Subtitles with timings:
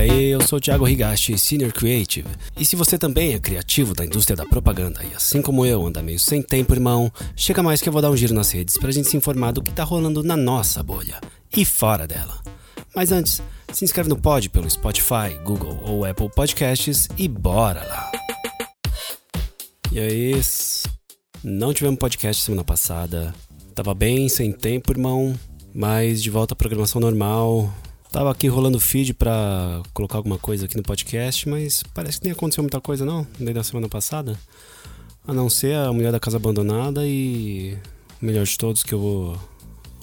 [0.00, 2.28] aí, eu sou Thiago Higashi, Senior Creative.
[2.58, 6.02] E se você também é criativo da indústria da propaganda e assim como eu anda
[6.02, 8.90] meio sem tempo, irmão, chega mais que eu vou dar um giro nas redes pra
[8.90, 11.20] gente se informar do que tá rolando na nossa bolha
[11.54, 12.40] e fora dela.
[12.94, 13.42] Mas antes,
[13.72, 18.10] se inscreve no pod pelo Spotify, Google ou Apple Podcasts e bora lá.
[19.92, 20.40] E aí,
[21.44, 23.34] não tivemos podcast semana passada.
[23.74, 25.34] Tava bem sem tempo, irmão,
[25.74, 27.72] mas de volta à programação normal.
[28.10, 32.32] Tava aqui rolando feed pra colocar alguma coisa aqui no podcast, mas parece que nem
[32.32, 34.36] aconteceu muita coisa não, desde a semana passada.
[35.24, 37.78] A não ser a Mulher da Casa Abandonada e
[38.20, 39.40] o melhor de todos que eu vou,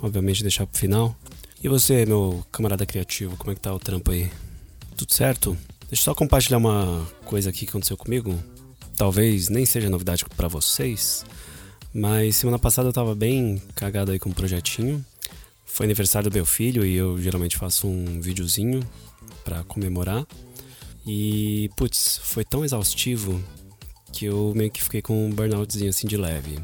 [0.01, 1.13] obviamente, deixar pro final.
[1.61, 4.31] E você, meu camarada criativo, como é que tá o trampo aí?
[4.95, 5.57] Tudo certo?
[5.89, 8.33] Deixa eu só compartilhar uma coisa aqui que aconteceu comigo.
[8.95, 11.25] Talvez nem seja novidade para vocês,
[11.93, 15.05] mas semana passada eu tava bem cagado aí com um projetinho.
[15.67, 18.79] Foi aniversário do meu filho e eu geralmente faço um videozinho
[19.43, 20.25] para comemorar.
[21.05, 23.41] E, putz, foi tão exaustivo
[24.11, 26.57] que eu meio que fiquei com um burnoutzinho assim de leve.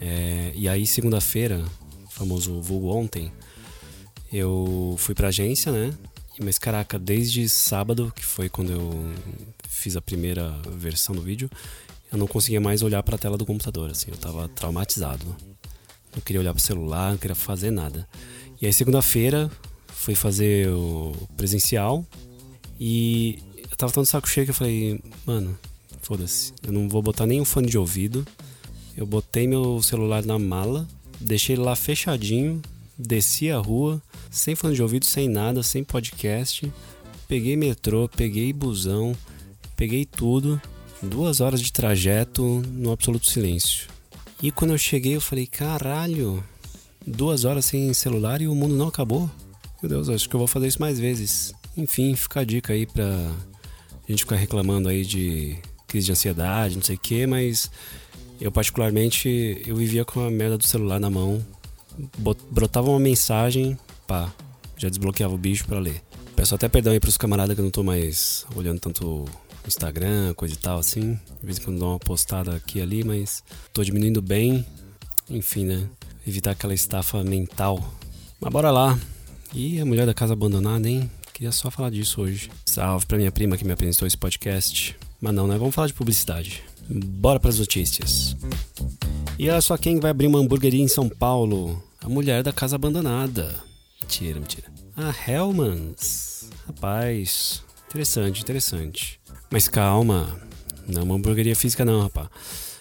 [0.00, 1.64] É, e aí, segunda-feira,
[2.10, 3.32] famoso vulgo ontem,
[4.32, 5.92] eu fui pra agência, né?
[6.42, 9.12] Mas caraca, desde sábado, que foi quando eu
[9.68, 11.50] fiz a primeira versão do vídeo,
[12.10, 15.36] eu não conseguia mais olhar para a tela do computador, assim, eu tava traumatizado.
[16.14, 18.08] Não queria olhar pro celular, não queria fazer nada.
[18.60, 19.50] E aí segunda-feira
[19.88, 22.04] fui fazer o presencial
[22.78, 23.38] e
[23.70, 25.56] eu tava tão saco cheio que eu falei, mano,
[26.00, 28.26] foda-se, eu não vou botar nenhum fone de ouvido.
[28.96, 30.86] Eu botei meu celular na mala,
[31.20, 32.60] deixei ele lá fechadinho,
[32.98, 36.70] desci a rua, sem fone de ouvido, sem nada, sem podcast.
[37.26, 39.16] Peguei metrô, peguei busão,
[39.76, 40.60] peguei tudo.
[41.02, 43.91] Duas horas de trajeto no absoluto silêncio.
[44.42, 46.42] E quando eu cheguei, eu falei: caralho,
[47.06, 49.30] duas horas sem celular e o mundo não acabou.
[49.80, 51.54] Meu Deus, acho que eu vou fazer isso mais vezes.
[51.76, 53.30] Enfim, fica a dica aí pra
[54.08, 57.70] gente ficar reclamando aí de crise de ansiedade, não sei o que, mas
[58.40, 61.44] eu particularmente eu vivia com a merda do celular na mão,
[62.50, 64.32] brotava uma mensagem, pá,
[64.76, 66.02] já desbloqueava o bicho para ler.
[66.34, 69.26] Peço até perdão aí pros camaradas que eu não tô mais olhando tanto
[69.68, 71.18] Instagram, coisa e tal, assim.
[71.40, 73.42] De vez em quando dou uma postada aqui e ali, mas
[73.72, 74.66] tô diminuindo bem.
[75.28, 75.88] Enfim, né?
[76.26, 77.82] Evitar aquela estafa mental.
[78.40, 78.98] Mas bora lá.
[79.54, 81.10] E a mulher da casa abandonada, hein?
[81.32, 82.50] Queria só falar disso hoje.
[82.66, 84.96] Salve pra minha prima que me apresentou esse podcast.
[85.20, 85.56] Mas não, né?
[85.58, 86.62] Vamos falar de publicidade.
[86.88, 88.36] Bora pras notícias.
[89.38, 91.82] E olha só quem vai abrir uma hamburgueria em São Paulo.
[92.00, 93.54] A mulher da casa abandonada.
[94.00, 94.70] Mentira, mentira.
[94.96, 96.50] A Hellmans.
[96.66, 97.62] Rapaz,
[97.92, 99.20] interessante, interessante.
[99.50, 100.40] Mas calma,
[100.88, 102.28] não é uma hamburgueria física não, rapaz.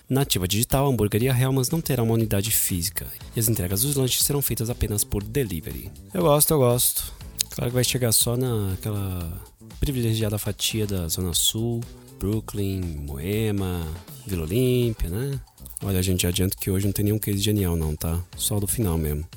[0.10, 3.06] Nativa Digital, a hamburgueria Helmans não terá uma unidade física
[3.36, 5.92] e as entregas dos lanches serão feitas apenas por delivery.
[6.14, 7.14] Eu gosto, eu gosto.
[7.50, 9.42] Claro que vai chegar só naquela
[9.82, 11.82] privilegiada fatia da Zona Sul,
[12.18, 13.86] Brooklyn, Moema,
[14.26, 15.40] Vila Olímpia, né?
[15.84, 18.22] Olha, gente, adianto que hoje não tem nenhum case genial não, tá?
[18.38, 19.28] Só do final mesmo.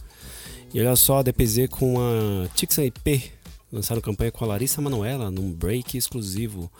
[0.72, 3.32] E olha só, a DPZ com a Tixan IP
[3.74, 6.70] lançaram campanha com a Larissa Manoela num break exclusivo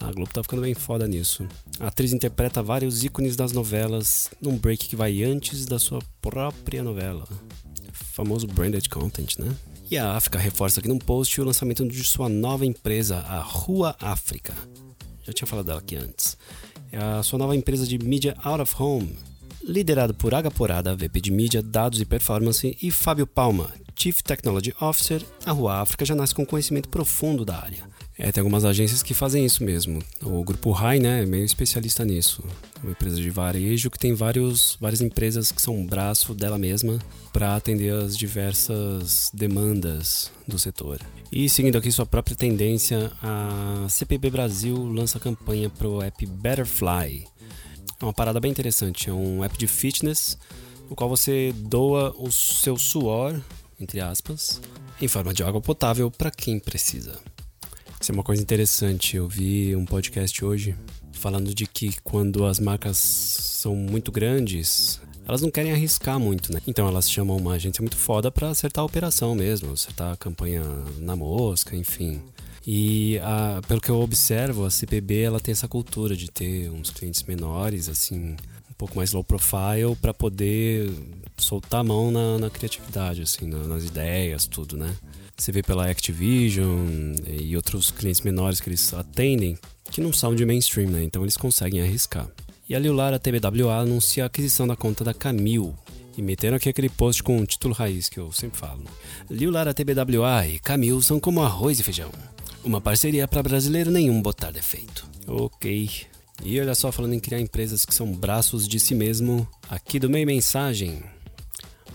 [0.00, 1.46] a Globo tá ficando bem foda nisso.
[1.80, 6.82] A atriz interpreta vários ícones das novelas num break que vai antes da sua própria
[6.82, 7.26] novela.
[7.92, 9.54] famoso branded content, né?
[9.90, 13.96] E a África reforça aqui num post o lançamento de sua nova empresa, a Rua
[14.00, 14.54] África.
[15.24, 16.36] Já tinha falado dela aqui antes.
[16.92, 19.18] É a sua nova empresa de mídia out of home,
[19.64, 24.74] liderada por Aga Porada, VP de mídia, dados e performance, e Fábio Palma, Chief Technology
[24.80, 25.22] Officer.
[25.44, 29.14] A Rua África já nasce com conhecimento profundo da área é, tem algumas agências que
[29.14, 30.02] fazem isso mesmo.
[30.22, 32.42] O grupo Rai, né, é meio especialista nisso.
[32.76, 36.58] É uma empresa de varejo que tem vários, várias empresas que são um braço dela
[36.58, 36.98] mesma
[37.32, 41.00] para atender as diversas demandas do setor.
[41.30, 47.24] E seguindo aqui sua própria tendência, a CPB Brasil lança campanha para o app Betterfly.
[48.00, 49.08] É uma parada bem interessante.
[49.08, 50.36] É um app de fitness
[50.90, 53.40] no qual você doa o seu suor,
[53.80, 54.60] entre aspas,
[55.00, 57.18] em forma de água potável para quem precisa.
[58.00, 59.16] Isso é uma coisa interessante.
[59.16, 60.76] Eu vi um podcast hoje
[61.12, 66.60] falando de que quando as marcas são muito grandes, elas não querem arriscar muito, né?
[66.66, 70.62] Então elas chamam uma agência muito foda para acertar a operação mesmo, acertar a campanha
[70.98, 72.22] na mosca, enfim.
[72.66, 76.90] E a, pelo que eu observo, a CPB ela tem essa cultura de ter uns
[76.90, 78.36] clientes menores, assim,
[78.70, 80.90] um pouco mais low profile, para poder
[81.38, 84.94] soltar a mão na, na criatividade, assim, na, nas ideias, tudo, né?
[85.36, 89.56] Você vê pela Activision e outros clientes menores que eles atendem,
[89.90, 91.04] que não são de mainstream, né?
[91.04, 92.28] Então eles conseguem arriscar.
[92.68, 95.74] E a Liulara TBWA anuncia a aquisição da conta da Camil.
[96.16, 98.82] E meteram aqui aquele post com o título raiz que eu sempre falo.
[99.30, 102.10] Liulara TBWA e Camil são como arroz e feijão.
[102.64, 105.08] Uma parceria para brasileiro nenhum botar defeito.
[105.26, 105.88] Ok.
[106.44, 110.10] E olha só, falando em criar empresas que são braços de si mesmo, aqui do
[110.10, 111.02] meio mensagem.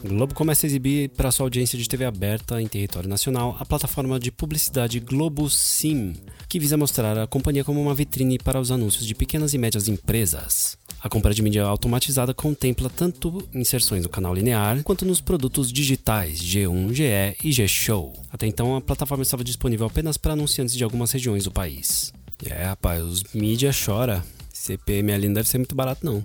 [0.05, 4.19] Globo começa a exibir para sua audiência de TV aberta em território nacional a plataforma
[4.19, 6.13] de publicidade Globo Sim,
[6.49, 9.87] que visa mostrar a companhia como uma vitrine para os anúncios de pequenas e médias
[9.87, 10.77] empresas.
[10.99, 16.39] A compra de mídia automatizada contempla tanto inserções no canal linear quanto nos produtos digitais
[16.39, 18.13] G1, GE e G-Show.
[18.29, 22.13] Até então, a plataforma estava disponível apenas para anunciantes de algumas regiões do país.
[22.45, 24.23] É, rapaz, os mídia chora.
[24.51, 26.23] CPM ali não deve ser muito barato não.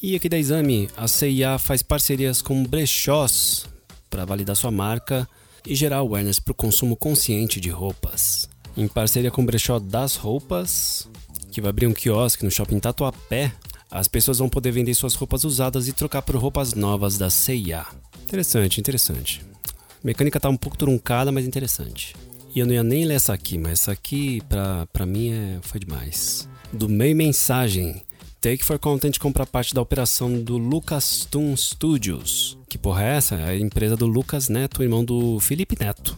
[0.00, 3.66] E aqui da Exame, a CIA faz parcerias com brechós
[4.08, 5.28] para validar sua marca
[5.66, 8.48] e gerar awareness para o consumo consciente de roupas.
[8.76, 11.08] Em parceria com o brechó das roupas,
[11.50, 13.52] que vai abrir um quiosque no shopping Tatuapé,
[13.90, 17.84] as pessoas vão poder vender suas roupas usadas e trocar por roupas novas da CIA.
[18.22, 19.42] Interessante, interessante.
[19.64, 22.14] A mecânica tá um pouco truncada, mas interessante.
[22.54, 25.58] E eu não ia nem ler essa aqui, mas essa aqui pra, pra mim é,
[25.60, 26.48] foi demais.
[26.72, 28.00] Do meio mensagem.
[28.40, 32.56] Take for Content compra parte da operação do Lucas Toon Studios.
[32.68, 33.34] Que porra é essa?
[33.34, 36.16] É a empresa do Lucas Neto, irmão do Felipe Neto.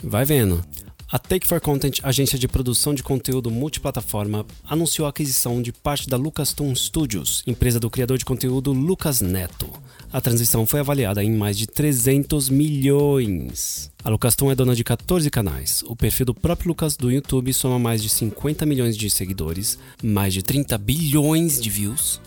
[0.00, 0.64] Vai vendo.
[1.10, 6.08] A Take for Content, agência de produção de conteúdo multiplataforma, anunciou a aquisição de parte
[6.08, 9.68] da Lucaston Studios, empresa do criador de conteúdo Lucas Neto.
[10.12, 13.90] A transição foi avaliada em mais de 300 milhões.
[14.04, 15.82] A Lucaston é dona de 14 canais.
[15.86, 20.32] O perfil do próprio Lucas do YouTube soma mais de 50 milhões de seguidores, mais
[20.32, 22.20] de 30 bilhões de views.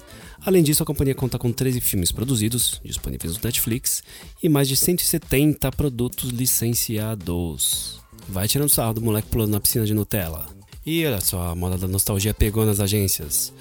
[0.45, 4.03] Além disso, a companhia conta com 13 filmes produzidos, disponíveis no Netflix,
[4.41, 7.99] e mais de 170 produtos licenciados.
[8.27, 10.45] Vai tirando sarro do moleque pulando na piscina de Nutella.
[10.85, 13.53] E olha só, a moda da nostalgia pegou nas agências.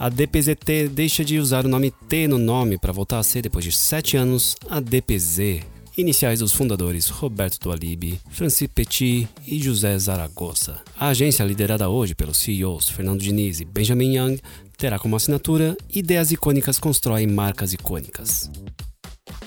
[0.00, 3.64] A DPZT deixa de usar o nome T no nome para voltar a ser, depois
[3.64, 5.64] de 7 anos, a DPZ.
[5.96, 10.80] Iniciais dos fundadores Roberto Dualibe, Francis Petit e José Zaragoza.
[10.96, 14.38] A agência, liderada hoje pelos CEOs Fernando Diniz e Benjamin Young,
[14.76, 18.48] terá como assinatura Ideias icônicas constroem marcas icônicas.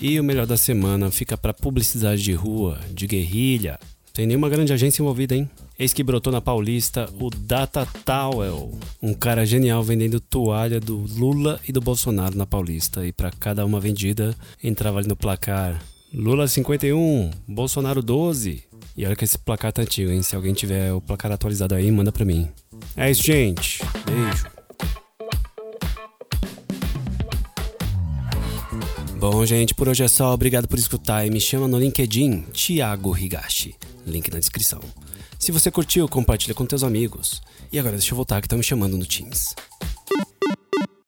[0.01, 3.79] E o melhor da semana fica para publicidade de rua, de guerrilha.
[4.13, 5.49] Tem nenhuma grande agência envolvida, hein?
[5.81, 8.69] Eis que brotou na Paulista o Data Towel,
[9.01, 13.03] um cara genial vendendo toalha do Lula e do Bolsonaro na Paulista.
[13.03, 15.81] E para cada uma vendida, entrava ali no placar
[16.13, 18.63] Lula 51, Bolsonaro 12.
[18.95, 20.21] E olha que esse placar tá antigo, hein?
[20.21, 22.47] Se alguém tiver o placar atualizado aí, manda pra mim.
[22.95, 23.81] É isso, gente.
[24.05, 24.51] Beijo.
[29.17, 30.31] Bom, gente, por hoje é só.
[30.31, 33.73] Obrigado por escutar e me chama no LinkedIn, Thiago Higashi.
[34.05, 34.79] Link na descrição.
[35.41, 37.41] Se você curtiu, compartilha com teus amigos.
[37.71, 39.55] E agora deixa eu voltar que tá me chamando no Teams.